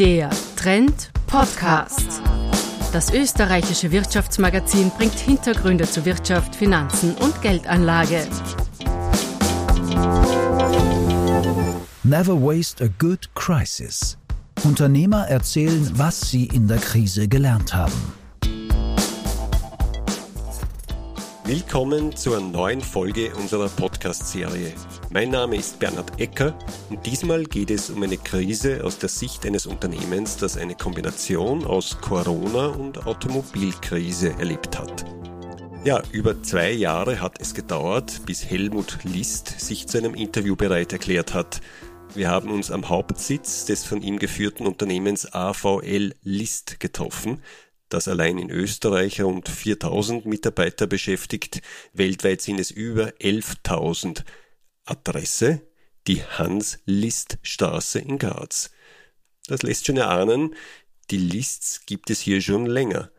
Der 0.00 0.30
Trend 0.56 1.10
Podcast. 1.26 2.22
Das 2.90 3.12
österreichische 3.12 3.92
Wirtschaftsmagazin 3.92 4.90
bringt 4.96 5.18
Hintergründe 5.18 5.84
zu 5.84 6.06
Wirtschaft, 6.06 6.56
Finanzen 6.56 7.14
und 7.16 7.42
Geldanlage. 7.42 8.26
Never 12.02 12.34
waste 12.40 12.82
a 12.82 12.88
good 12.98 13.28
crisis. 13.34 14.16
Unternehmer 14.64 15.28
erzählen, 15.28 15.90
was 15.92 16.30
sie 16.30 16.46
in 16.46 16.66
der 16.66 16.78
Krise 16.78 17.28
gelernt 17.28 17.74
haben. 17.74 18.19
Willkommen 21.50 22.14
zur 22.14 22.38
neuen 22.38 22.80
Folge 22.80 23.34
unserer 23.34 23.68
Podcast-Serie. 23.68 24.72
Mein 25.10 25.30
Name 25.30 25.56
ist 25.56 25.80
Bernhard 25.80 26.20
Ecker 26.20 26.56
und 26.90 27.04
diesmal 27.04 27.42
geht 27.42 27.72
es 27.72 27.90
um 27.90 28.00
eine 28.04 28.18
Krise 28.18 28.84
aus 28.84 29.00
der 29.00 29.08
Sicht 29.08 29.44
eines 29.44 29.66
Unternehmens, 29.66 30.36
das 30.36 30.56
eine 30.56 30.76
Kombination 30.76 31.66
aus 31.66 32.00
Corona 32.00 32.68
und 32.68 33.04
Automobilkrise 33.04 34.30
erlebt 34.38 34.78
hat. 34.78 35.04
Ja, 35.82 36.00
über 36.12 36.40
zwei 36.40 36.70
Jahre 36.70 37.20
hat 37.20 37.40
es 37.40 37.52
gedauert, 37.52 38.20
bis 38.26 38.48
Helmut 38.48 38.98
List 39.02 39.60
sich 39.60 39.88
zu 39.88 39.98
einem 39.98 40.14
Interview 40.14 40.54
bereit 40.54 40.92
erklärt 40.92 41.34
hat. 41.34 41.62
Wir 42.14 42.28
haben 42.28 42.52
uns 42.52 42.70
am 42.70 42.88
Hauptsitz 42.88 43.64
des 43.64 43.84
von 43.84 44.02
ihm 44.02 44.20
geführten 44.20 44.68
Unternehmens 44.68 45.26
AVL 45.34 46.14
List 46.22 46.78
getroffen, 46.78 47.42
das 47.90 48.08
allein 48.08 48.38
in 48.38 48.50
Österreich 48.50 49.20
rund 49.20 49.48
4000 49.48 50.26
Mitarbeiter 50.26 50.86
beschäftigt. 50.86 51.60
Weltweit 51.92 52.40
sind 52.40 52.58
es 52.58 52.70
über 52.70 53.08
11.000. 53.20 54.24
Adresse 54.84 55.62
die 56.06 56.24
Hans-List-Straße 56.24 57.98
in 57.98 58.18
Graz. 58.18 58.70
Das 59.46 59.62
lässt 59.62 59.86
schon 59.86 59.96
erahnen, 59.96 60.54
die 61.10 61.18
Lists 61.18 61.86
gibt 61.86 62.10
es 62.10 62.20
hier 62.20 62.40
schon 62.40 62.66
länger. 62.66 63.10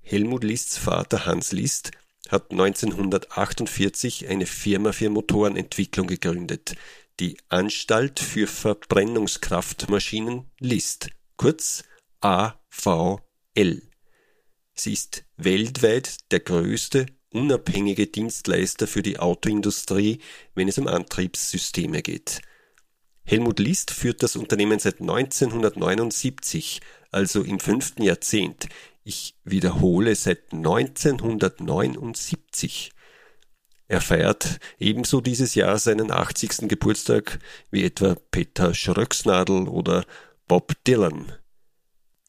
Helmut 0.00 0.44
Lists 0.44 0.78
Vater 0.78 1.26
Hans 1.26 1.52
List 1.52 1.90
hat 2.28 2.50
1948 2.50 4.28
eine 4.28 4.46
Firma 4.46 4.92
für 4.92 5.10
Motorenentwicklung 5.10 6.06
gegründet, 6.06 6.76
die 7.20 7.36
Anstalt 7.48 8.20
für 8.20 8.46
Verbrennungskraftmaschinen 8.46 10.50
List, 10.58 11.10
kurz 11.36 11.84
AVL. 12.20 13.82
Sie 14.74 14.92
ist 14.92 15.24
weltweit 15.36 16.30
der 16.32 16.40
größte 16.40 17.06
unabhängige 17.30 18.06
Dienstleister 18.06 18.86
für 18.86 19.02
die 19.02 19.18
Autoindustrie, 19.18 20.20
wenn 20.54 20.68
es 20.68 20.78
um 20.78 20.86
Antriebssysteme 20.86 22.02
geht. 22.02 22.42
Helmut 23.24 23.58
List 23.58 23.90
führt 23.90 24.22
das 24.22 24.36
Unternehmen 24.36 24.78
seit 24.78 25.00
1979, 25.00 26.80
also 27.10 27.42
im 27.42 27.58
fünften 27.60 28.02
Jahrzehnt. 28.02 28.68
Ich 29.04 29.34
wiederhole 29.44 30.14
seit 30.14 30.52
1979. 30.52 32.92
Er 33.88 34.00
feiert 34.00 34.58
ebenso 34.78 35.20
dieses 35.20 35.54
Jahr 35.54 35.78
seinen 35.78 36.10
80. 36.10 36.68
Geburtstag 36.68 37.38
wie 37.70 37.84
etwa 37.84 38.16
Peter 38.30 38.72
Schröcksnadel 38.74 39.68
oder 39.68 40.06
Bob 40.48 40.72
Dylan. 40.84 41.32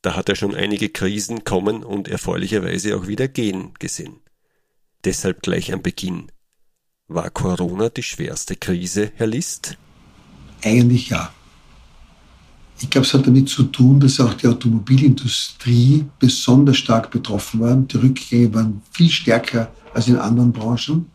Da 0.04 0.18
hat 0.18 0.28
er 0.28 0.36
schon 0.36 0.54
einige 0.54 0.90
Krisen 0.90 1.46
kommen 1.46 1.82
und 1.82 2.09
erfreulicherweise 2.09 2.98
auch 2.98 3.08
wieder 3.08 3.30
gehen 3.30 3.72
gesehen. 3.80 4.18
Deshalb 5.06 5.42
gleich 5.42 5.72
am 5.72 5.82
Beginn. 5.82 6.28
War 7.08 7.30
Corona 7.30 7.88
die 7.88 8.04
schwerste 8.04 8.58
Krise, 8.58 9.14
Herr 9.16 9.28
List? 9.28 9.78
Eigentlich 10.62 11.09
ja. 11.09 11.34
Ich 12.81 12.90
glaube, 12.90 13.08
es 13.08 13.14
hat 13.14 13.26
damit 13.26 13.48
zu 13.48 13.64
tun, 13.64 14.02
dass 14.02 14.20
auch 14.20 14.34
die 14.34 14.48
Automobilindustrie 14.48 16.04
besonders 16.20 16.78
stark 16.78 17.09
betroffen 17.09 17.62
war. 17.62 17.76
Die 17.78 17.96
Rückgänge 17.96 18.54
waren 18.54 18.81
viel 18.92 19.09
stärker 19.09 19.72
als 19.94 20.09
in 20.09 20.18
anderen 20.18 20.52
Branchen. 20.52 21.09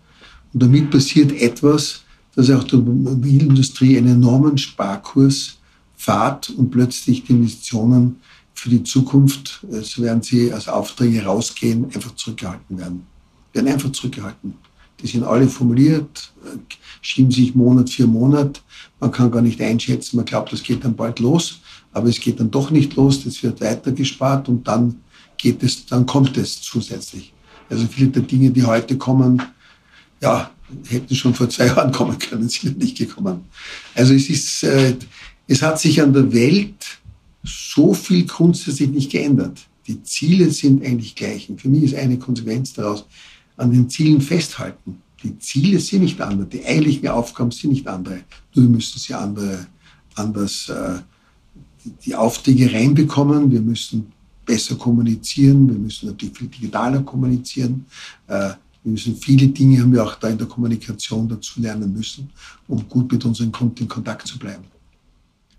Und 0.55 0.63
damit 0.63 0.91
passiert 0.91 1.33
etwas, 1.33 2.05
dass 2.35 2.49
auch 2.49 2.65
die 2.65 2.77
Automobilindustrie 2.77 3.99
einen 3.99 4.17
enormen 4.17 4.57
Sparkurs 4.57 5.59
fahrt 5.95 6.49
und 6.49 6.71
plötzlich 6.71 7.25
die 7.25 7.33
Investitionen 7.33 8.17
für 8.59 8.71
die 8.71 8.83
Zukunft, 8.83 9.65
so 9.83 10.03
werden 10.03 10.23
sie 10.23 10.53
als 10.53 10.69
Aufträge 10.69 11.25
rausgehen, 11.25 11.87
einfach 11.95 12.15
zurückgehalten 12.17 12.79
werden 12.79 13.07
werden 13.53 13.73
einfach 13.73 13.93
zurückgehalten. 13.93 14.55
Die 15.01 15.07
sind 15.07 15.25
alle 15.25 15.49
formuliert, 15.49 16.33
schieben 17.01 17.31
sich 17.31 17.55
Monat 17.55 17.91
für 17.91 18.07
Monat. 18.07 18.63
Man 19.01 19.13
kann 19.13 19.31
gar 19.31 19.43
nicht 19.43 19.61
einschätzen, 19.61 20.17
man 20.17 20.25
glaubt, 20.25 20.53
das 20.53 20.63
geht 20.63 20.85
dann 20.85 20.97
bald 20.97 21.21
los, 21.21 21.61
aber 21.93 22.09
es 22.09 22.19
geht 22.19 22.41
dann 22.41 22.51
doch 22.51 22.71
nicht 22.71 22.97
los, 22.97 23.25
das 23.25 23.43
wird 23.43 23.61
weiter 23.61 23.93
gespart 23.93 24.49
und 24.49 24.67
dann 24.67 24.97
geht 25.37 25.63
es, 25.63 25.87
dann 25.87 26.05
kommt 26.05 26.37
es 26.37 26.61
zusätzlich. 26.61 27.33
Also 27.71 27.87
viele 27.87 28.09
der 28.09 28.23
Dinge, 28.23 28.51
die 28.51 28.65
heute 28.65 28.99
kommen, 28.99 29.41
ja, 30.21 30.51
hätten 30.89 31.15
schon 31.15 31.35
vor 31.35 31.49
zwei 31.49 31.67
Jahren 31.67 31.93
kommen 31.93 32.19
können, 32.19 32.49
sind 32.49 32.79
nicht 32.79 32.99
gekommen. 32.99 33.45
Also 33.95 34.15
es 34.15 34.29
ist, 34.29 34.65
äh, 34.65 34.97
es 35.47 35.63
hat 35.63 35.79
sich 35.79 36.03
an 36.03 36.13
der 36.13 36.33
Welt 36.33 36.99
so 37.49 37.95
viel 37.95 38.27
grundsätzlich 38.27 38.91
nicht 38.91 39.11
geändert. 39.11 39.67
Die 39.87 40.03
Ziele 40.03 40.51
sind 40.51 40.85
eigentlich 40.85 41.15
gleich. 41.15 41.49
Und 41.49 41.61
für 41.61 41.69
mich 41.69 41.85
ist 41.85 41.95
eine 41.95 42.19
Konsequenz 42.19 42.75
daraus, 42.75 43.07
an 43.57 43.73
den 43.73 43.89
Zielen 43.89 44.21
festhalten. 44.21 45.03
Die 45.23 45.39
Ziele 45.39 45.81
sind 45.81 46.03
nicht 46.03 46.21
andere, 46.21 46.47
die 46.47 46.65
eigentlichen 46.65 47.09
Aufgaben 47.09 47.51
sind 47.51 47.71
nicht 47.71 47.89
andere. 47.89 48.21
Nur 48.55 48.69
müssen 48.69 48.99
sie 48.99 49.15
andere, 49.15 49.67
anders 50.15 50.69
äh, 50.69 50.99
die 52.05 52.15
Aufträge 52.15 52.73
reinbekommen. 52.73 53.51
Wir 53.51 53.61
müssen 53.61 54.13
besser 54.45 54.77
kommunizieren. 54.77 55.69
Wir 55.69 55.79
müssen 55.79 56.07
natürlich 56.07 56.37
viel 56.37 56.49
digitaler 56.49 57.03
kommunizieren. 57.03 57.87
Äh, 58.29 58.51
wir 58.85 58.93
müssen 58.93 59.17
viele 59.17 59.49
Dinge 59.49 59.81
haben 59.83 59.93
wir 59.93 60.05
auch 60.05 60.15
da 60.15 60.29
in 60.29 60.39
der 60.39 60.47
Kommunikation 60.47 61.29
dazu 61.29 61.61
lernen 61.61 61.93
müssen, 61.93 62.31
um 62.69 62.89
gut 62.89 63.11
mit 63.11 63.25
unseren 63.25 63.51
Kunden 63.51 63.83
in 63.83 63.89
Kontakt 63.89 64.27
zu 64.27 64.39
bleiben. 64.39 64.65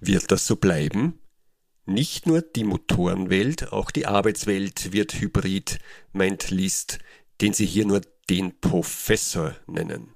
Wird 0.02 0.32
das 0.32 0.48
so 0.48 0.56
bleiben? 0.56 1.14
Nicht 1.90 2.28
nur 2.28 2.42
die 2.42 2.64
Motorenwelt, 2.64 3.74
auch 3.74 3.90
die 3.90 4.06
Arbeitswelt 4.06 4.94
wird 4.94 5.20
hybrid, 5.20 5.80
meint 6.14 6.52
List 6.52 7.00
den 7.42 7.54
sie 7.54 7.66
hier 7.66 7.86
nur 7.86 8.02
den 8.30 8.60
Professor 8.60 9.56
nennen. 9.68 10.14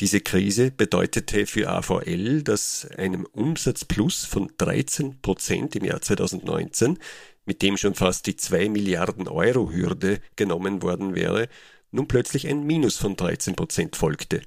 Diese 0.00 0.20
Krise 0.20 0.70
bedeutete 0.70 1.46
für 1.46 1.68
AVL, 1.68 2.42
dass 2.42 2.86
einem 2.96 3.26
Umsatzplus 3.26 4.24
von 4.24 4.52
13 4.58 5.20
Prozent 5.20 5.74
im 5.74 5.84
Jahr 5.84 6.00
2019, 6.00 6.98
mit 7.44 7.62
dem 7.62 7.76
schon 7.76 7.94
fast 7.94 8.26
die 8.26 8.36
2 8.36 8.68
Milliarden 8.68 9.26
Euro 9.26 9.72
Hürde 9.72 10.20
genommen 10.36 10.82
worden 10.82 11.14
wäre, 11.14 11.48
nun 11.90 12.06
plötzlich 12.06 12.46
ein 12.46 12.64
Minus 12.64 12.96
von 12.96 13.16
13 13.16 13.56
Prozent 13.56 13.96
folgte. 13.96 14.42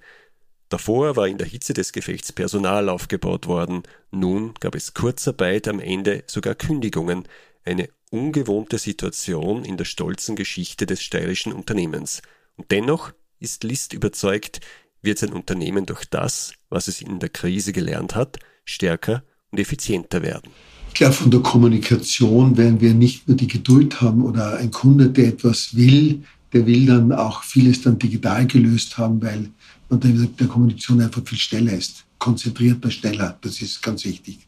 Davor 0.72 1.18
war 1.18 1.28
in 1.28 1.38
der 1.38 1.48
Hitze 1.48 1.74
des 1.74 1.92
Gefechts 1.92 2.32
Personal 2.32 2.88
aufgebaut 2.88 3.46
worden, 3.46 3.84
nun 4.10 4.54
gab 4.62 4.74
es 4.74 4.94
Kurzarbeit, 4.94 5.68
am 5.68 5.82
Ende 5.82 6.24
sogar 6.28 6.56
Kündigungen, 6.56 7.28
eine 7.66 7.90
ungewohnte 8.10 8.78
Situation 8.78 9.66
in 9.66 9.76
der 9.76 9.84
stolzen 9.84 10.38
Geschichte 10.38 10.86
des 10.86 11.04
steirischen 11.04 11.52
Unternehmens. 11.52 12.22
Und 12.56 12.72
dennoch 12.72 13.12
ist 13.38 13.66
List 13.66 13.92
überzeugt, 13.92 14.62
wird 15.02 15.20
sein 15.20 15.34
Unternehmen 15.34 15.86
durch 15.86 16.06
das, 16.06 16.54
was 16.70 16.88
es 16.88 17.02
in 17.02 17.20
der 17.20 17.28
Krise 17.28 17.74
gelernt 17.74 18.16
hat, 18.16 18.40
stärker 18.64 19.24
und 19.52 19.60
effizienter 19.60 20.22
werden. 20.22 20.52
Glaube, 20.94 21.14
von 21.14 21.32
der 21.32 21.42
Kommunikation 21.42 22.56
werden 22.56 22.80
wir 22.80 22.94
nicht 22.94 23.28
nur 23.28 23.36
die 23.36 23.48
Geduld 23.48 24.00
haben 24.00 24.24
oder 24.24 24.56
ein 24.56 24.72
Kunde, 24.72 25.10
der 25.10 25.28
etwas 25.28 25.76
will, 25.76 26.24
der 26.54 26.66
will 26.66 26.86
dann 26.86 27.12
auch 27.12 27.44
vieles 27.44 27.82
dann 27.82 27.98
digital 27.98 28.46
gelöst 28.46 28.98
haben, 28.98 29.22
weil 29.22 29.50
man 29.90 30.00
dann 30.00 30.36
der 30.38 30.48
Kommunikation 30.48 31.02
einfach 31.02 31.22
viel 31.26 31.38
schneller 31.38 31.74
ist. 31.74 32.06
Konzentrierter, 32.20 32.92
schneller. 32.92 33.38
Das 33.42 33.62
ist 33.62 33.82
ganz 33.82 34.06
wichtig. 34.06 34.40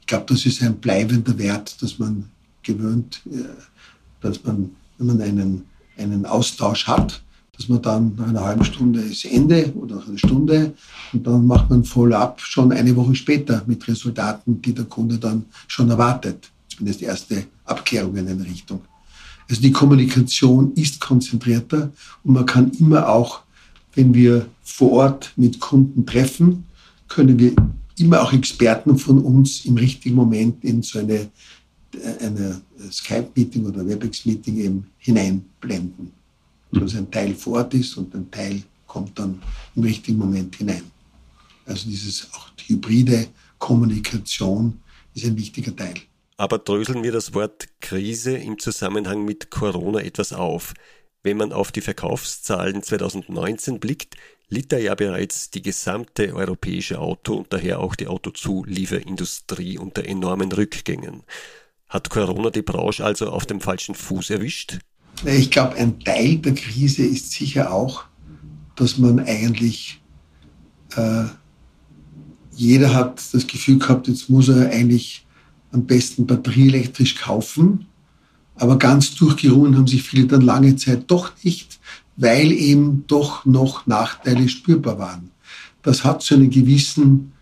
Ich 0.00 0.06
glaube, 0.06 0.26
das 0.28 0.44
ist 0.46 0.62
ein 0.62 0.76
bleibender 0.76 1.36
Wert, 1.38 1.80
dass 1.82 1.98
man 1.98 2.30
gewöhnt, 2.62 3.22
äh, 3.26 3.44
dass 4.20 4.42
man, 4.44 4.70
wenn 4.98 5.06
man 5.06 5.20
einen, 5.20 5.64
einen 5.96 6.26
Austausch 6.26 6.86
hat, 6.86 7.22
dass 7.56 7.68
man 7.68 7.80
dann 7.82 8.14
nach 8.16 8.28
einer 8.28 8.44
halben 8.44 8.64
Stunde 8.64 9.00
ist 9.00 9.24
Ende 9.24 9.72
oder 9.74 9.96
nach 9.96 10.08
einer 10.08 10.18
Stunde 10.18 10.74
und 11.12 11.26
dann 11.26 11.46
macht 11.46 11.70
man 11.70 11.84
Follow-up 11.84 12.40
schon 12.40 12.72
eine 12.72 12.94
Woche 12.96 13.14
später 13.14 13.62
mit 13.66 13.86
Resultaten, 13.86 14.60
die 14.60 14.74
der 14.74 14.86
Kunde 14.86 15.18
dann 15.18 15.44
schon 15.68 15.88
erwartet. 15.88 16.50
Zumindest 16.68 17.02
erste 17.02 17.46
Abkehrungen 17.64 18.26
in 18.26 18.40
Richtung. 18.40 18.80
Also 19.48 19.60
die 19.60 19.72
Kommunikation 19.72 20.72
ist 20.74 21.00
konzentrierter 21.00 21.92
und 22.22 22.34
man 22.34 22.46
kann 22.46 22.70
immer 22.72 23.08
auch, 23.08 23.40
wenn 23.94 24.14
wir 24.14 24.46
vor 24.62 24.92
Ort 24.92 25.32
mit 25.36 25.60
Kunden 25.60 26.06
treffen, 26.06 26.64
können 27.08 27.38
wir 27.38 27.54
immer 27.98 28.22
auch 28.22 28.32
Experten 28.32 28.98
von 28.98 29.18
uns 29.18 29.64
im 29.66 29.76
richtigen 29.76 30.16
Moment 30.16 30.64
in 30.64 30.82
so 30.82 30.98
eine 30.98 31.28
eine 32.20 32.60
Skype-Meeting 32.90 33.66
oder 33.66 33.86
WebEx-Meeting 33.86 34.56
eben 34.56 34.86
hineinblenden. 34.98 36.12
Mhm. 36.70 36.80
Dass 36.80 36.94
ein 36.94 37.10
Teil 37.10 37.34
vor 37.34 37.58
Ort 37.58 37.74
ist 37.74 37.96
und 37.96 38.14
ein 38.14 38.30
Teil 38.30 38.62
kommt 38.86 39.18
dann 39.18 39.40
im 39.76 39.82
richtigen 39.82 40.18
Moment 40.18 40.54
hinein. 40.56 40.82
Also 41.66 41.88
dieses 41.88 42.28
auch 42.32 42.50
die 42.50 42.74
hybride 42.74 43.28
Kommunikation 43.58 44.78
ist 45.14 45.24
ein 45.24 45.36
wichtiger 45.36 45.74
Teil. 45.74 45.94
Aber 46.36 46.58
dröseln 46.58 47.04
wir 47.04 47.12
das 47.12 47.32
Wort 47.34 47.68
Krise 47.80 48.36
im 48.36 48.58
Zusammenhang 48.58 49.24
mit 49.24 49.50
Corona 49.50 50.00
etwas 50.00 50.32
auf. 50.32 50.74
Wenn 51.22 51.36
man 51.36 51.52
auf 51.52 51.70
die 51.70 51.80
Verkaufszahlen 51.80 52.82
2019 52.82 53.78
blickt, 53.78 54.16
litt 54.48 54.72
da 54.72 54.78
ja 54.78 54.94
bereits 54.94 55.50
die 55.50 55.62
gesamte 55.62 56.34
europäische 56.34 56.98
Auto 56.98 57.34
und 57.34 57.52
daher 57.52 57.80
auch 57.80 57.94
die 57.94 58.08
Autozulieferindustrie 58.08 59.78
unter 59.78 60.04
enormen 60.04 60.50
Rückgängen. 60.52 61.22
Hat 61.88 62.10
Corona 62.10 62.50
die 62.50 62.62
Branche 62.62 63.04
also 63.04 63.30
auf 63.30 63.46
dem 63.46 63.60
falschen 63.60 63.94
Fuß 63.94 64.30
erwischt? 64.30 64.78
Ich 65.24 65.50
glaube, 65.50 65.76
ein 65.76 66.00
Teil 66.00 66.38
der 66.38 66.54
Krise 66.54 67.04
ist 67.06 67.30
sicher 67.30 67.72
auch, 67.72 68.04
dass 68.74 68.98
man 68.98 69.20
eigentlich, 69.20 70.02
äh, 70.96 71.24
jeder 72.50 72.92
hat 72.92 73.22
das 73.32 73.46
Gefühl 73.46 73.78
gehabt, 73.78 74.08
jetzt 74.08 74.28
muss 74.28 74.48
er 74.48 74.70
eigentlich 74.70 75.23
am 75.74 75.84
besten 75.84 76.26
batterieelektrisch 76.26 77.16
kaufen. 77.16 77.86
Aber 78.54 78.78
ganz 78.78 79.14
durchgerungen 79.16 79.76
haben 79.76 79.88
sich 79.88 80.04
viele 80.04 80.26
dann 80.26 80.42
lange 80.42 80.76
Zeit 80.76 81.10
doch 81.10 81.32
nicht, 81.42 81.80
weil 82.16 82.52
eben 82.52 83.04
doch 83.08 83.44
noch 83.44 83.86
Nachteile 83.86 84.48
spürbar 84.48 84.98
waren. 84.98 85.30
Das 85.82 86.04
hat 86.04 86.22
zu 86.22 86.34
einem 86.34 86.50
gewissen, 86.50 87.32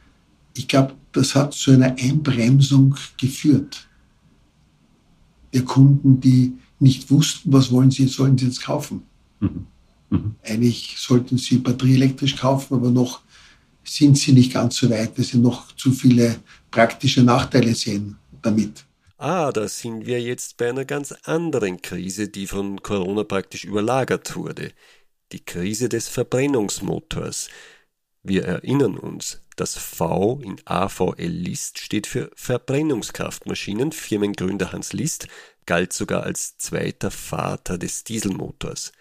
ich 0.57 0.67
glaube, 0.67 0.95
das 1.13 1.35
hat 1.35 1.53
zu 1.53 1.71
einer 1.71 1.95
Einbremsung 1.99 2.97
geführt. 3.21 3.87
Der 5.53 5.63
Kunden, 5.63 6.19
die 6.21 6.55
nicht 6.81 7.11
wussten, 7.11 7.53
was 7.53 7.71
wollen 7.71 7.91
sie, 7.91 8.09
sollen 8.09 8.39
sie 8.39 8.47
jetzt 8.47 8.63
kaufen. 8.63 9.03
Mhm. 9.41 9.67
Mhm. 10.09 10.35
Eigentlich 10.43 10.97
sollten 10.99 11.37
sie 11.37 11.59
batterieelektrisch 11.59 12.37
kaufen, 12.37 12.75
aber 12.75 12.91
noch 12.91 13.21
sind 13.85 14.17
sie 14.17 14.33
nicht 14.33 14.55
ganz 14.55 14.77
so 14.77 14.89
weit, 14.89 15.19
weil 15.19 15.27
sie 15.27 15.39
noch 15.39 15.77
zu 15.77 15.93
viele 15.93 16.37
praktische 16.71 17.23
Nachteile 17.23 17.75
sehen 17.75 18.17
damit. 18.43 18.85
Ah, 19.19 19.53
da 19.53 19.69
sind 19.69 20.07
wir 20.07 20.21
jetzt 20.21 20.57
bei 20.57 20.69
einer 20.69 20.85
ganz 20.85 21.13
anderen 21.25 21.81
Krise, 21.81 22.29
die 22.29 22.47
von 22.47 22.83
Corona 22.83 23.23
praktisch 23.23 23.65
überlagert 23.65 24.35
wurde. 24.35 24.73
Die 25.31 25.45
Krise 25.45 25.89
des 25.89 26.09
Verbrennungsmotors. 26.09 27.49
Wir 28.25 28.45
erinnern 28.45 28.99
uns, 28.99 29.41
das 29.57 29.77
V 29.77 30.41
in 30.43 30.57
AVL 30.65 31.27
List 31.27 31.79
steht 31.79 32.07
für 32.07 32.31
Verbrennungskraftmaschinen. 32.35 33.93
Firmengründer 33.93 34.73
Hans 34.73 34.93
List 34.93 35.29
galt 35.67 35.93
sogar 35.93 36.25
als 36.25 36.57
zweiter 36.57 37.11
Vater 37.11 37.79
des 37.79 38.05
Dieselmotors. 38.05 38.93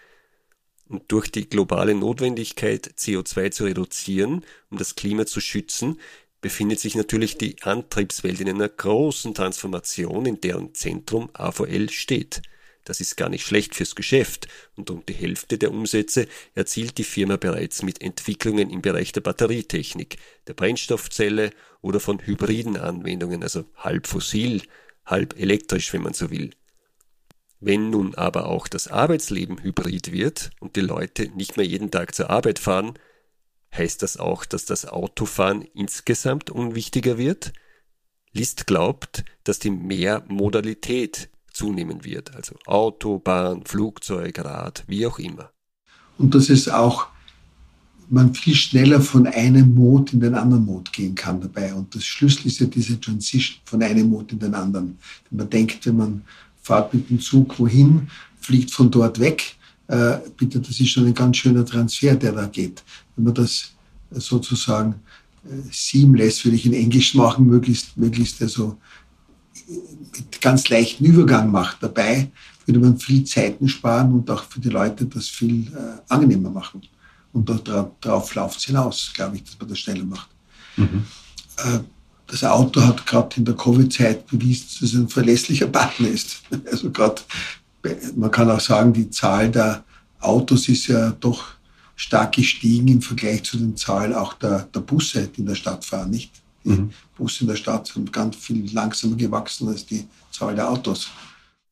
Und 0.88 1.10
durch 1.10 1.32
die 1.32 1.48
globale 1.48 1.94
Notwendigkeit, 1.94 2.94
CO2 2.98 3.50
zu 3.50 3.64
reduzieren, 3.64 4.44
um 4.70 4.78
das 4.78 4.94
Klima 4.94 5.24
zu 5.24 5.40
schützen, 5.40 5.98
befindet 6.42 6.80
sich 6.80 6.94
natürlich 6.96 7.38
die 7.38 7.56
Antriebswelt 7.62 8.40
in 8.40 8.48
einer 8.50 8.68
großen 8.68 9.32
Transformation, 9.32 10.26
in 10.26 10.40
deren 10.40 10.74
Zentrum 10.74 11.30
AVL 11.32 11.88
steht. 11.88 12.42
Das 12.84 13.00
ist 13.00 13.16
gar 13.16 13.28
nicht 13.28 13.46
schlecht 13.46 13.76
fürs 13.76 13.94
Geschäft 13.94 14.48
und 14.74 14.90
rund 14.90 15.08
die 15.08 15.14
Hälfte 15.14 15.56
der 15.56 15.70
Umsätze 15.70 16.26
erzielt 16.54 16.98
die 16.98 17.04
Firma 17.04 17.36
bereits 17.36 17.84
mit 17.84 18.02
Entwicklungen 18.02 18.70
im 18.70 18.82
Bereich 18.82 19.12
der 19.12 19.20
Batterietechnik, 19.20 20.16
der 20.48 20.54
Brennstoffzelle 20.54 21.50
oder 21.80 22.00
von 22.00 22.18
hybriden 22.18 22.76
Anwendungen, 22.76 23.44
also 23.44 23.64
halb 23.76 24.08
fossil, 24.08 24.62
halb 25.06 25.38
elektrisch, 25.38 25.92
wenn 25.92 26.02
man 26.02 26.12
so 26.12 26.30
will. 26.30 26.50
Wenn 27.60 27.90
nun 27.90 28.16
aber 28.16 28.46
auch 28.46 28.66
das 28.66 28.88
Arbeitsleben 28.88 29.62
hybrid 29.62 30.10
wird 30.10 30.50
und 30.58 30.74
die 30.74 30.80
Leute 30.80 31.28
nicht 31.36 31.56
mehr 31.56 31.66
jeden 31.66 31.92
Tag 31.92 32.16
zur 32.16 32.30
Arbeit 32.30 32.58
fahren, 32.58 32.98
Heißt 33.76 34.02
das 34.02 34.18
auch, 34.18 34.44
dass 34.44 34.64
das 34.66 34.86
Autofahren 34.86 35.62
insgesamt 35.62 36.50
unwichtiger 36.50 37.16
wird? 37.16 37.52
List 38.32 38.66
glaubt, 38.66 39.24
dass 39.44 39.58
die 39.58 39.70
Mehrmodalität 39.70 41.30
zunehmen 41.52 42.04
wird, 42.04 42.34
also 42.34 42.56
Auto, 42.66 43.18
Bahn, 43.18 43.64
Flugzeug, 43.64 44.38
Rad, 44.38 44.84
wie 44.86 45.06
auch 45.06 45.18
immer. 45.18 45.50
Und 46.18 46.34
dass 46.34 46.48
es 46.48 46.68
auch 46.68 47.08
man 48.08 48.34
viel 48.34 48.54
schneller 48.54 49.00
von 49.00 49.26
einem 49.26 49.74
Mode 49.74 50.12
in 50.12 50.20
den 50.20 50.34
anderen 50.34 50.66
Mode 50.66 50.90
gehen 50.92 51.14
kann 51.14 51.40
dabei. 51.40 51.72
Und 51.72 51.94
das 51.94 52.04
Schlüssel 52.04 52.46
ist 52.48 52.60
ja 52.60 52.66
diese 52.66 53.00
Transition 53.00 53.58
von 53.64 53.82
einem 53.82 54.10
Mode 54.10 54.34
in 54.34 54.38
den 54.38 54.54
anderen. 54.54 54.98
Wenn 55.30 55.38
man 55.38 55.50
denkt, 55.50 55.86
wenn 55.86 55.96
man 55.96 56.24
fahrt 56.60 56.92
mit 56.92 57.08
dem 57.08 57.20
Zug 57.20 57.58
wohin, 57.58 58.08
fliegt 58.38 58.70
von 58.70 58.90
dort 58.90 59.18
weg, 59.18 59.56
äh, 59.88 60.18
bitte, 60.36 60.60
das 60.60 60.80
ist 60.80 60.88
schon 60.88 61.06
ein 61.06 61.14
ganz 61.14 61.36
schöner 61.36 61.64
Transfer, 61.64 62.14
der 62.14 62.32
da 62.32 62.46
geht. 62.46 62.82
Wenn 63.16 63.26
man 63.26 63.34
das 63.34 63.72
sozusagen 64.10 64.94
äh, 65.44 65.48
seamless, 65.70 66.44
würde 66.44 66.56
ich 66.56 66.66
in 66.66 66.74
Englisch 66.74 67.14
machen, 67.14 67.46
möglichst, 67.46 67.96
möglichst 67.96 68.40
also 68.42 68.78
äh, 69.68 69.72
mit 70.18 70.40
ganz 70.40 70.68
leichten 70.68 71.04
Übergang 71.04 71.50
macht. 71.50 71.78
Dabei 71.82 72.30
würde 72.66 72.80
man 72.80 72.98
viel 72.98 73.24
Zeiten 73.24 73.68
sparen 73.68 74.12
und 74.12 74.30
auch 74.30 74.44
für 74.44 74.60
die 74.60 74.68
Leute 74.68 75.06
das 75.06 75.28
viel 75.28 75.66
äh, 75.68 76.00
angenehmer 76.08 76.50
machen. 76.50 76.82
Und 77.32 77.48
darauf 77.48 78.34
läuft 78.34 78.58
es 78.58 78.64
hinaus, 78.64 79.10
glaube 79.14 79.36
ich, 79.36 79.44
dass 79.44 79.58
man 79.58 79.68
das 79.68 79.78
schneller 79.78 80.04
macht. 80.04 80.28
Mhm. 80.76 81.04
Äh, 81.58 81.78
das 82.26 82.44
Auto 82.44 82.80
hat 82.80 83.06
gerade 83.06 83.36
in 83.36 83.44
der 83.44 83.54
Covid-Zeit 83.54 84.26
bewiesen, 84.26 84.66
dass 84.80 84.90
es 84.90 84.94
ein 84.94 85.08
verlässlicher 85.08 85.66
Partner 85.66 86.08
ist. 86.08 86.42
Also 86.70 86.90
gerade 86.90 87.20
man 88.16 88.30
kann 88.30 88.50
auch 88.50 88.60
sagen, 88.60 88.92
die 88.92 89.10
Zahl 89.10 89.50
der 89.50 89.84
Autos 90.20 90.68
ist 90.68 90.86
ja 90.86 91.10
doch 91.10 91.44
stark 91.96 92.32
gestiegen 92.32 92.88
im 92.88 93.02
Vergleich 93.02 93.42
zu 93.42 93.58
den 93.58 93.76
Zahlen 93.76 94.14
auch 94.14 94.34
der, 94.34 94.68
der 94.74 94.80
Busse, 94.80 95.28
die 95.28 95.40
in 95.40 95.46
der 95.46 95.54
Stadt 95.54 95.84
fahren, 95.84 96.10
nicht? 96.10 96.32
Die 96.64 96.70
mhm. 96.70 96.90
Busse 97.16 97.42
in 97.42 97.48
der 97.48 97.56
Stadt 97.56 97.88
sind 97.88 98.12
ganz 98.12 98.36
viel 98.36 98.72
langsamer 98.72 99.16
gewachsen 99.16 99.68
als 99.68 99.84
die 99.84 100.06
Zahl 100.30 100.54
der 100.54 100.70
Autos. 100.70 101.10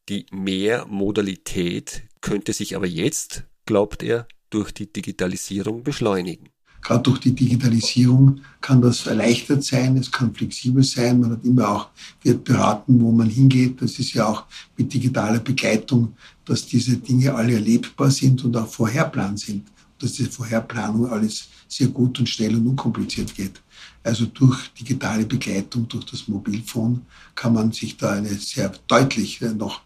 Die 0.09 0.27
Mehrmodalität 0.33 2.03
könnte 2.21 2.53
sich 2.53 2.75
aber 2.75 2.87
jetzt, 2.87 3.45
glaubt 3.67 4.03
er, 4.03 4.27
durch 4.51 4.73
die 4.73 4.93
Digitalisierung 4.93 5.85
beschleunigen. 5.85 6.49
Gerade 6.83 7.03
durch 7.03 7.19
die 7.19 7.35
Digitalisierung 7.35 8.41
kann 8.61 8.81
das 8.81 9.07
erleichtert 9.07 9.65
sein, 9.65 9.97
es 9.97 10.11
kann 10.11 10.35
flexibel 10.35 10.83
sein, 10.83 11.21
man 11.21 11.33
hat 11.33 11.45
immer 11.45 11.69
auch, 11.69 11.89
wird 12.23 12.45
beraten, 12.45 13.01
wo 13.01 13.13
man 13.13 13.29
hingeht. 13.29 13.83
Das 13.83 13.99
ist 13.99 14.15
ja 14.15 14.27
auch 14.27 14.45
mit 14.77 14.93
digitaler 14.93 15.41
Begleitung, 15.41 16.15
dass 16.45 16.67
diese 16.67 16.97
Dinge 16.97 17.35
alle 17.35 17.55
erlebbar 17.55 18.11
sind 18.11 18.45
und 18.45 18.57
auch 18.57 18.69
vorherplan 18.69 19.37
sind. 19.37 19.69
Dass 19.99 20.15
die 20.15 20.25
Vorherplanung 20.25 21.11
alles 21.11 21.49
sehr 21.69 21.89
gut 21.89 22.19
und 22.19 22.29
schnell 22.29 22.57
und 22.57 22.67
unkompliziert 22.67 23.35
geht. 23.35 23.61
Also 24.03 24.27
durch 24.27 24.69
digitale 24.69 25.27
Begleitung, 25.27 25.87
durch 25.87 26.07
das 26.07 26.27
Mobilfon 26.27 27.03
kann 27.35 27.53
man 27.53 27.71
sich 27.73 27.97
da 27.99 28.13
eine 28.13 28.35
sehr 28.35 28.73
deutlich 28.87 29.41
noch 29.43 29.83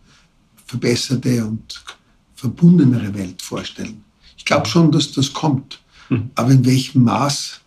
verbesserte 0.67 1.45
und 1.45 1.83
verbundenere 2.37 3.13
Welt 3.15 3.43
vorstellen. 3.43 4.05
Ich 4.37 4.45
glaube 4.45 4.67
schon, 4.67 4.93
dass 4.93 5.11
das 5.13 5.33
kommt. 5.33 5.81
Mhm. 6.09 6.31
Aber 6.35 6.51
in 6.51 6.65
welchem 6.65 7.05
Maß, 7.05 7.61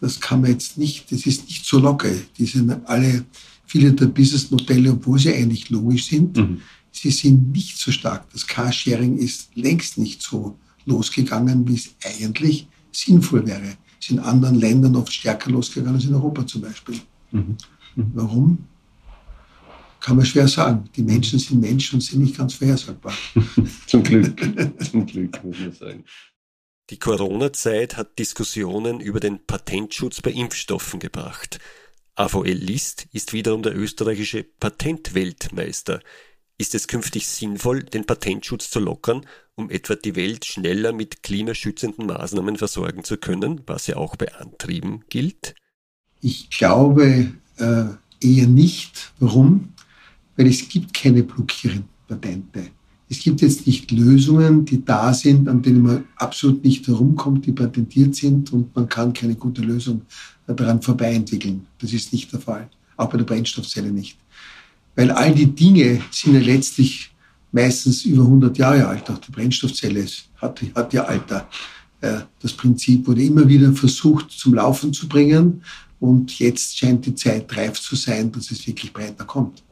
das 0.00 0.20
kann 0.20 0.40
man 0.42 0.50
jetzt 0.50 0.78
nicht, 0.78 1.10
das 1.10 1.26
ist 1.26 1.46
nicht 1.46 1.64
so 1.64 1.78
locker. 1.78 2.10
Die 2.38 2.46
sind 2.46 2.70
alle, 2.86 3.24
viele 3.66 3.92
der 3.92 4.06
Businessmodelle, 4.06 4.92
obwohl 4.92 5.18
sie 5.18 5.34
eigentlich 5.34 5.70
logisch 5.70 6.06
sind, 6.06 6.36
mhm. 6.36 6.60
sie 6.92 7.10
sind 7.10 7.52
nicht 7.52 7.78
so 7.78 7.90
stark. 7.90 8.30
Das 8.30 8.46
Carsharing 8.46 9.16
ist 9.18 9.50
längst 9.54 9.98
nicht 9.98 10.22
so 10.22 10.56
losgegangen, 10.86 11.66
wie 11.66 11.74
es 11.74 11.94
eigentlich 12.04 12.68
sinnvoll 12.92 13.46
wäre. 13.46 13.76
Es 13.98 14.06
ist 14.06 14.10
in 14.10 14.18
anderen 14.18 14.56
Ländern 14.56 14.96
oft 14.96 15.12
stärker 15.12 15.50
losgegangen 15.50 15.96
als 15.96 16.04
in 16.04 16.14
Europa 16.14 16.46
zum 16.46 16.62
Beispiel. 16.62 17.00
Mhm. 17.30 17.56
Mhm. 17.96 18.10
Warum? 18.14 18.58
Kann 20.00 20.16
man 20.16 20.26
schwer 20.26 20.46
sagen. 20.48 20.84
Die 20.94 21.02
Menschen 21.02 21.38
sind 21.38 21.60
Menschen 21.60 21.94
und 21.94 22.02
sind 22.02 22.20
nicht 22.20 22.36
ganz 22.36 22.54
vorhersagbar. 22.54 23.14
zum 23.86 24.02
Glück. 24.02 24.38
Zum 24.90 25.06
Glück, 25.06 25.42
muss 25.42 25.58
man 25.58 25.72
sagen. 25.72 26.04
Die 26.90 26.98
Corona-Zeit 26.98 27.96
hat 27.96 28.18
Diskussionen 28.18 29.00
über 29.00 29.18
den 29.18 29.46
Patentschutz 29.46 30.20
bei 30.20 30.32
Impfstoffen 30.32 31.00
gebracht. 31.00 31.58
AVL 32.14 32.50
List 32.50 33.06
ist 33.10 33.32
wiederum 33.32 33.62
der 33.62 33.74
österreichische 33.74 34.44
Patentweltmeister. 34.44 36.00
Ist 36.58 36.74
es 36.74 36.86
künftig 36.86 37.26
sinnvoll, 37.26 37.84
den 37.84 38.04
Patentschutz 38.04 38.68
zu 38.68 38.80
lockern, 38.80 39.24
um 39.54 39.70
etwa 39.70 39.94
die 39.94 40.14
Welt 40.14 40.44
schneller 40.44 40.92
mit 40.92 41.22
klimaschützenden 41.22 42.06
Maßnahmen 42.06 42.58
versorgen 42.58 43.02
zu 43.02 43.16
können, 43.16 43.62
was 43.66 43.86
ja 43.86 43.96
auch 43.96 44.16
bei 44.16 44.34
Antrieben 44.34 45.04
gilt? 45.08 45.54
Ich 46.20 46.50
glaube 46.50 47.32
äh, 47.56 47.84
eher 48.20 48.46
nicht. 48.46 49.14
Warum? 49.20 49.72
Weil 50.36 50.48
es 50.48 50.68
gibt 50.68 50.92
keine 50.92 51.22
blockierenden 51.22 51.88
Patente. 52.06 52.70
Es 53.08 53.20
gibt 53.20 53.42
jetzt 53.42 53.66
nicht 53.66 53.90
Lösungen, 53.90 54.64
die 54.64 54.84
da 54.84 55.12
sind, 55.12 55.48
an 55.48 55.62
denen 55.62 55.82
man 55.82 56.04
absolut 56.16 56.64
nicht 56.64 56.86
herumkommt, 56.86 57.46
die 57.46 57.52
patentiert 57.52 58.14
sind 58.14 58.52
und 58.52 58.74
man 58.74 58.88
kann 58.88 59.12
keine 59.12 59.34
gute 59.34 59.62
Lösung 59.62 60.02
daran 60.46 60.80
vorbei 60.82 61.12
entwickeln. 61.14 61.66
Das 61.78 61.92
ist 61.92 62.12
nicht 62.12 62.32
der 62.32 62.40
Fall. 62.40 62.68
Auch 62.96 63.10
bei 63.10 63.18
der 63.18 63.24
Brennstoffzelle 63.24 63.90
nicht. 63.90 64.18
Weil 64.96 65.10
all 65.10 65.34
die 65.34 65.46
Dinge 65.46 66.00
sind 66.10 66.34
ja 66.34 66.40
letztlich 66.40 67.10
meistens 67.52 68.04
über 68.04 68.22
100 68.22 68.56
Jahre 68.58 68.86
alt. 68.86 69.08
Auch 69.10 69.18
die 69.18 69.32
Brennstoffzelle 69.32 70.06
hat, 70.36 70.60
hat 70.74 70.92
ja 70.92 71.04
Alter. 71.04 71.48
Das 72.40 72.52
Prinzip 72.52 73.06
wurde 73.06 73.22
immer 73.22 73.48
wieder 73.48 73.72
versucht 73.72 74.30
zum 74.30 74.54
Laufen 74.54 74.92
zu 74.92 75.08
bringen 75.08 75.62
Und 76.04 76.38
jetzt 76.38 76.76
scheint 76.76 77.06
die 77.06 77.14
Zeit 77.14 77.56
reif 77.56 77.80
zu 77.80 77.96
sein, 77.96 78.30
dass 78.30 78.50
es 78.50 78.66
wirklich 78.66 78.92
breiter 78.92 79.24
kommt. 79.24 79.62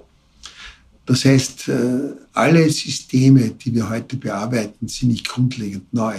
Das 1.04 1.24
heißt, 1.24 1.68
äh, 1.68 2.14
alle 2.32 2.70
Systeme, 2.70 3.50
die 3.50 3.74
wir 3.74 3.88
heute 3.88 4.16
bearbeiten, 4.16 4.86
sind 4.86 5.08
nicht 5.08 5.28
grundlegend 5.28 5.92
neu. 5.92 6.16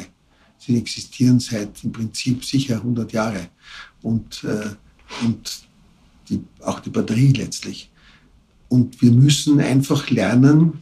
Sie 0.57 0.77
existieren 0.77 1.39
seit 1.39 1.83
im 1.83 1.91
Prinzip 1.91 2.43
sicher 2.43 2.75
100 2.75 3.11
Jahre. 3.13 3.49
Und, 4.01 4.43
äh, 4.43 5.25
und 5.25 5.63
die, 6.29 6.41
auch 6.61 6.79
die 6.79 6.89
Batterie 6.89 7.33
letztlich. 7.33 7.89
Und 8.69 9.01
wir 9.01 9.11
müssen 9.11 9.59
einfach 9.59 10.09
lernen, 10.09 10.79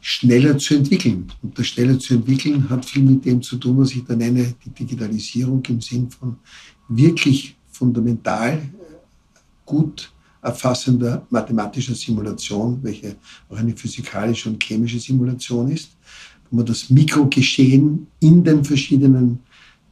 schneller 0.00 0.58
zu 0.58 0.74
entwickeln. 0.74 1.30
Und 1.42 1.58
das 1.58 1.66
schneller 1.68 1.98
zu 1.98 2.14
entwickeln 2.14 2.68
hat 2.68 2.84
viel 2.84 3.02
mit 3.02 3.24
dem 3.24 3.42
zu 3.42 3.56
tun, 3.56 3.78
was 3.78 3.92
ich 3.92 4.04
da 4.04 4.16
nenne, 4.16 4.54
die 4.64 4.70
Digitalisierung 4.70 5.62
im 5.68 5.80
Sinn 5.80 6.10
von 6.10 6.36
wirklich 6.88 7.56
fundamental 7.70 8.62
gut 9.66 10.10
erfassender 10.42 11.26
mathematischer 11.30 11.94
Simulation, 11.94 12.78
welche 12.82 13.16
auch 13.48 13.56
eine 13.56 13.76
physikalische 13.76 14.48
und 14.48 14.62
chemische 14.62 14.98
Simulation 14.98 15.70
ist, 15.70 15.90
wo 16.50 16.56
man 16.56 16.66
das 16.66 16.90
Mikrogeschehen 16.90 18.06
in 18.20 18.42
den 18.42 18.64
verschiedenen 18.64 19.40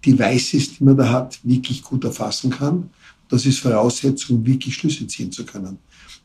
Devices, 0.05 0.77
die 0.77 0.85
man 0.85 0.97
da 0.97 1.09
hat, 1.11 1.39
wirklich 1.43 1.83
gut 1.83 2.05
erfassen 2.05 2.51
kann. 2.51 2.91
Das 3.29 3.45
ist 3.45 3.59
Voraussetzung, 3.59 4.45
wirklich 4.47 4.75
Schlüsse 4.75 5.07
ziehen 5.07 5.31
zu 5.31 5.45
können. 5.45 5.79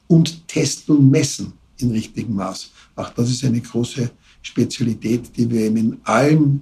Und 0.08 0.48
testen 0.48 0.98
und 0.98 1.10
messen 1.10 1.53
in 1.77 1.92
richtigem 1.92 2.36
Maß. 2.36 2.72
Auch 2.96 3.10
das 3.10 3.30
ist 3.30 3.44
eine 3.44 3.60
große 3.60 4.10
Spezialität, 4.42 5.36
die 5.36 5.50
wir 5.50 5.62
eben 5.62 5.77
in 5.77 5.98
allen 6.03 6.62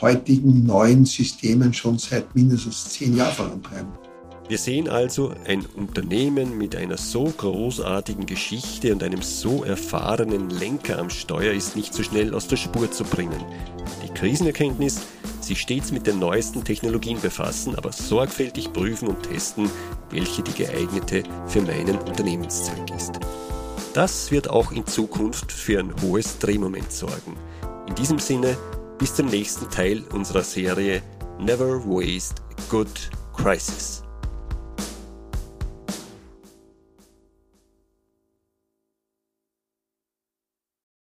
heutigen 0.00 0.64
neuen 0.64 1.04
Systemen 1.04 1.72
schon 1.72 1.98
seit 1.98 2.34
mindestens 2.34 2.90
zehn 2.90 3.16
Jahren 3.16 3.34
vorantreiben. 3.34 4.07
Wir 4.48 4.56
sehen 4.56 4.88
also, 4.88 5.34
ein 5.46 5.66
Unternehmen 5.76 6.56
mit 6.56 6.74
einer 6.74 6.96
so 6.96 7.24
großartigen 7.24 8.24
Geschichte 8.24 8.94
und 8.94 9.02
einem 9.02 9.20
so 9.20 9.62
erfahrenen 9.62 10.48
Lenker 10.48 10.98
am 10.98 11.10
Steuer 11.10 11.52
ist 11.52 11.76
nicht 11.76 11.92
so 11.92 12.02
schnell 12.02 12.32
aus 12.32 12.48
der 12.48 12.56
Spur 12.56 12.90
zu 12.90 13.04
bringen. 13.04 13.44
Die 14.02 14.14
Krisenerkenntnis, 14.14 15.02
sich 15.42 15.60
stets 15.60 15.92
mit 15.92 16.06
den 16.06 16.18
neuesten 16.18 16.64
Technologien 16.64 17.20
befassen, 17.20 17.74
aber 17.74 17.92
sorgfältig 17.92 18.72
prüfen 18.72 19.08
und 19.08 19.22
testen, 19.22 19.70
welche 20.10 20.42
die 20.42 20.64
geeignete 20.64 21.24
für 21.46 21.60
meinen 21.60 21.98
Unternehmenszweck 21.98 22.90
ist. 22.96 23.20
Das 23.92 24.30
wird 24.30 24.48
auch 24.48 24.72
in 24.72 24.86
Zukunft 24.86 25.52
für 25.52 25.78
ein 25.78 25.92
hohes 26.00 26.38
Drehmoment 26.38 26.90
sorgen. 26.90 27.36
In 27.86 27.94
diesem 27.96 28.18
Sinne, 28.18 28.56
bis 28.98 29.14
zum 29.14 29.26
nächsten 29.26 29.68
Teil 29.68 30.04
unserer 30.14 30.42
Serie 30.42 31.02
Never 31.38 31.84
Waste 31.84 32.36
Good 32.70 33.10
Crisis. 33.36 34.07